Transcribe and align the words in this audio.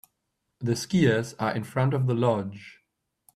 The 0.61 0.71
skiers 0.71 1.35
are 1.37 1.53
in 1.55 1.63
front 1.63 1.93
of 1.93 2.07
the 2.07 2.15
lodge. 2.15 2.79